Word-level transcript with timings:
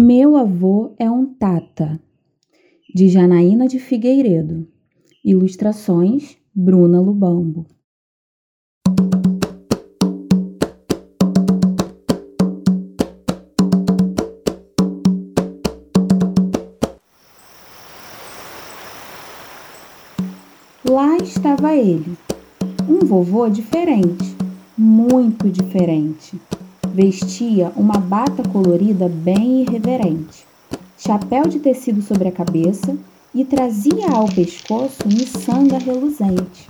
Meu 0.00 0.36
avô 0.36 0.94
é 0.96 1.10
um 1.10 1.26
tata, 1.26 2.00
de 2.94 3.08
Janaína 3.08 3.66
de 3.66 3.80
Figueiredo. 3.80 4.64
Ilustrações 5.24 6.36
Bruna 6.54 7.00
Lubambo. 7.00 7.66
Lá 20.88 21.16
estava 21.16 21.74
ele, 21.74 22.16
um 22.88 23.04
vovô 23.04 23.48
diferente, 23.48 24.36
muito 24.76 25.50
diferente 25.50 26.40
Vestia 26.92 27.70
uma 27.76 27.98
bata 27.98 28.42
colorida 28.48 29.08
bem 29.08 29.62
irreverente, 29.62 30.44
chapéu 30.96 31.46
de 31.46 31.58
tecido 31.58 32.02
sobre 32.02 32.28
a 32.28 32.32
cabeça 32.32 32.96
e 33.34 33.44
trazia 33.44 34.10
ao 34.10 34.26
pescoço 34.26 35.06
miçanga 35.06 35.78
reluzente. 35.78 36.66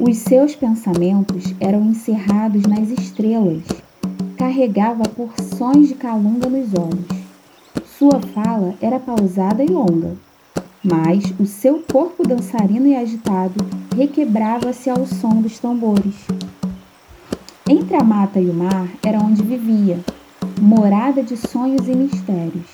Os 0.00 0.16
seus 0.18 0.56
pensamentos 0.56 1.54
eram 1.60 1.84
encerrados 1.84 2.62
nas 2.62 2.88
estrelas, 2.90 3.62
carregava 4.36 5.04
porções 5.04 5.88
de 5.88 5.94
calunga 5.94 6.48
nos 6.48 6.72
olhos. 6.74 7.22
Sua 7.98 8.20
fala 8.34 8.74
era 8.80 8.98
pausada 8.98 9.62
e 9.62 9.68
longa, 9.68 10.16
mas 10.82 11.32
o 11.38 11.46
seu 11.46 11.84
corpo 11.92 12.26
dançarino 12.26 12.88
e 12.88 12.96
agitado 12.96 13.64
requebrava-se 13.96 14.90
ao 14.90 15.06
som 15.06 15.40
dos 15.40 15.58
tambores. 15.60 16.16
Entre 17.68 17.96
a 17.96 18.02
mata 18.02 18.40
e 18.40 18.50
o 18.50 18.54
mar 18.54 18.88
era 19.06 19.20
onde 19.20 19.40
vivia, 19.42 20.00
morada 20.60 21.22
de 21.22 21.36
sonhos 21.36 21.86
e 21.86 21.94
mistérios. 21.94 22.66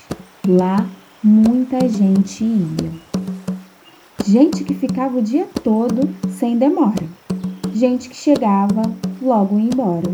Lá 0.47 0.89
muita 1.23 1.87
gente 1.87 2.43
ia. 2.43 2.91
Gente 4.25 4.63
que 4.63 4.73
ficava 4.73 5.19
o 5.19 5.21
dia 5.21 5.47
todo 5.63 6.09
sem 6.31 6.57
demora. 6.57 7.07
Gente 7.71 8.09
que 8.09 8.15
chegava, 8.15 8.81
logo 9.21 9.59
ia 9.59 9.65
embora. 9.65 10.11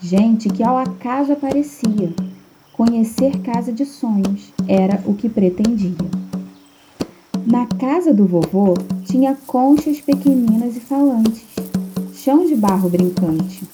Gente 0.00 0.48
que 0.48 0.62
ao 0.62 0.78
acaso 0.78 1.32
aparecia. 1.32 2.12
Conhecer 2.72 3.40
casa 3.40 3.72
de 3.72 3.84
sonhos 3.84 4.52
era 4.68 5.02
o 5.06 5.14
que 5.14 5.28
pretendia. 5.28 5.96
Na 7.44 7.66
casa 7.66 8.14
do 8.14 8.26
vovô 8.26 8.74
tinha 9.04 9.36
conchas 9.46 10.00
pequeninas 10.00 10.76
e 10.76 10.80
falantes, 10.80 11.46
chão 12.12 12.46
de 12.46 12.54
barro 12.54 12.88
brincante, 12.88 13.66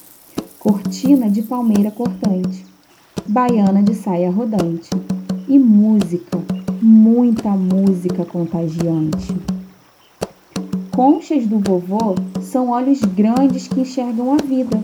cortina 0.65 1.29
de 1.29 1.43
palmeira 1.43 1.91
cortante, 1.91 2.65
baiana 3.27 3.83
de 3.83 3.93
saia 3.93 4.31
rodante 4.31 4.89
e 5.47 5.59
música, 5.59 6.41
muita 6.81 7.51
música 7.51 8.25
contagiante. 8.25 9.31
Conchas 10.89 11.45
do 11.45 11.59
vovô 11.59 12.15
são 12.41 12.69
olhos 12.69 12.99
grandes 13.01 13.67
que 13.67 13.81
enxergam 13.81 14.33
a 14.33 14.37
vida. 14.37 14.81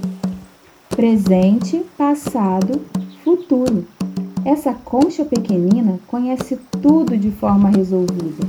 Presente, 0.87 1.83
passado, 1.97 2.79
futuro. 3.23 3.83
Essa 4.45 4.75
concha 4.75 5.25
pequenina 5.25 5.99
conhece 6.05 6.59
tudo 6.79 7.17
de 7.17 7.31
forma 7.31 7.71
resolvida. 7.71 8.47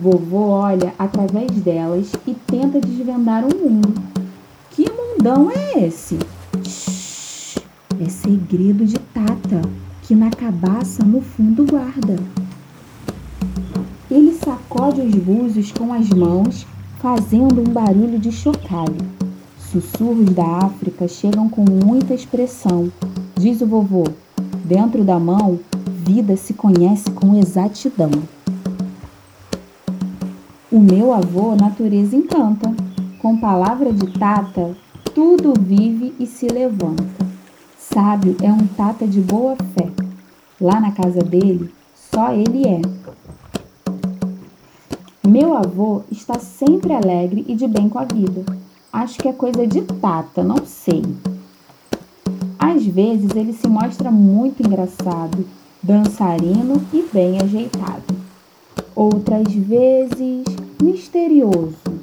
Vovô 0.00 0.52
olha 0.52 0.94
através 0.98 1.50
delas 1.60 2.10
e 2.26 2.32
tenta 2.32 2.80
desvendar 2.80 3.44
o 3.44 3.54
mundo 3.54 4.17
mundão 5.18 5.50
é 5.50 5.84
esse? 5.84 6.16
Shhh, 6.64 7.58
é 8.00 8.08
segredo 8.08 8.86
de 8.86 8.98
Tata, 8.98 9.60
que 10.02 10.14
na 10.14 10.30
cabaça 10.30 11.04
no 11.04 11.20
fundo 11.20 11.66
guarda. 11.66 12.16
Ele 14.08 14.32
sacode 14.32 15.00
os 15.00 15.14
búzios 15.16 15.72
com 15.72 15.92
as 15.92 16.08
mãos, 16.10 16.64
fazendo 17.00 17.60
um 17.60 17.72
barulho 17.72 18.16
de 18.18 18.30
chocalho. 18.30 18.96
Sussurros 19.58 20.30
da 20.30 20.58
África 20.58 21.08
chegam 21.08 21.48
com 21.48 21.64
muita 21.64 22.14
expressão, 22.14 22.90
diz 23.36 23.60
o 23.60 23.66
vovô. 23.66 24.04
Dentro 24.64 25.02
da 25.02 25.18
mão, 25.18 25.58
vida 26.06 26.36
se 26.36 26.54
conhece 26.54 27.10
com 27.10 27.36
exatidão. 27.36 28.10
O 30.70 30.78
meu 30.78 31.12
avô, 31.12 31.56
natureza 31.56 32.14
encanta. 32.14 32.72
Com 33.20 33.36
palavra 33.36 33.92
de 33.92 34.06
tata, 34.16 34.76
tudo 35.18 35.52
vive 35.60 36.14
e 36.20 36.26
se 36.26 36.46
levanta. 36.46 37.26
Sábio 37.76 38.36
é 38.40 38.52
um 38.52 38.68
tata 38.68 39.04
de 39.04 39.20
boa 39.20 39.56
fé. 39.74 39.90
Lá 40.60 40.78
na 40.78 40.92
casa 40.92 41.18
dele, 41.18 41.74
só 41.92 42.32
ele 42.32 42.68
é. 42.68 42.80
Meu 45.26 45.56
avô 45.56 46.02
está 46.08 46.38
sempre 46.38 46.92
alegre 46.92 47.44
e 47.48 47.56
de 47.56 47.66
bem 47.66 47.88
com 47.88 47.98
a 47.98 48.04
vida. 48.04 48.44
Acho 48.92 49.18
que 49.18 49.26
é 49.26 49.32
coisa 49.32 49.66
de 49.66 49.82
tata, 49.82 50.44
não 50.44 50.64
sei. 50.64 51.02
Às 52.56 52.86
vezes 52.86 53.34
ele 53.34 53.52
se 53.52 53.66
mostra 53.66 54.12
muito 54.12 54.64
engraçado, 54.64 55.44
dançarino 55.82 56.80
e 56.92 57.04
bem 57.12 57.40
ajeitado. 57.40 58.14
Outras 58.94 59.52
vezes, 59.52 60.44
misterioso 60.80 61.97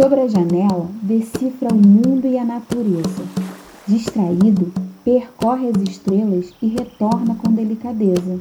Sobre 0.00 0.20
a 0.20 0.28
janela, 0.28 0.86
decifra 1.02 1.74
o 1.74 1.74
mundo 1.74 2.24
e 2.24 2.38
a 2.38 2.44
natureza. 2.44 3.24
Distraído, 3.84 4.72
percorre 5.04 5.70
as 5.70 5.82
estrelas 5.82 6.54
e 6.62 6.68
retorna 6.68 7.34
com 7.34 7.50
delicadeza. 7.50 8.38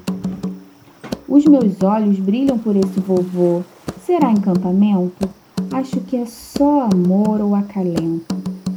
Os 1.27 1.45
meus 1.45 1.81
olhos 1.81 2.19
brilham 2.19 2.59
por 2.59 2.75
esse 2.75 2.99
vovô. 2.99 3.63
Será 4.05 4.31
encantamento? 4.31 5.27
Acho 5.71 5.99
que 6.01 6.17
é 6.17 6.27
só 6.27 6.87
amor 6.93 7.41
ou 7.41 7.55
acalento. 7.55 8.35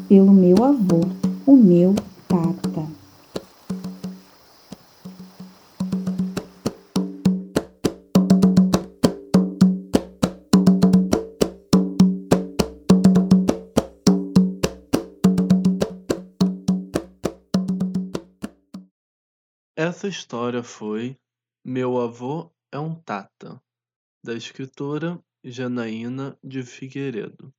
Pelo 0.08 0.32
meu 0.32 0.64
avô, 0.64 1.02
o 1.46 1.56
meu 1.56 1.94
tata. 2.26 2.59
Essa 19.82 20.06
história 20.06 20.62
foi 20.62 21.18
Meu 21.64 21.98
Avô 21.98 22.52
é 22.70 22.78
um 22.78 22.94
Tata, 22.94 23.58
da 24.22 24.34
escritora 24.34 25.18
Janaína 25.42 26.38
de 26.44 26.62
Figueiredo. 26.62 27.50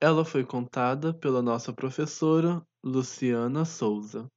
Ela 0.00 0.24
foi 0.24 0.44
contada 0.46 1.12
pela 1.12 1.42
nossa 1.42 1.72
professora 1.72 2.64
Luciana 2.80 3.64
Souza. 3.64 4.30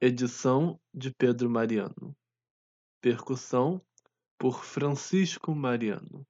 Edição 0.00 0.80
de 0.92 1.14
Pedro 1.14 1.48
Mariano. 1.48 2.12
Percussão 3.00 3.80
por 4.36 4.64
Francisco 4.64 5.54
Mariano. 5.54 6.26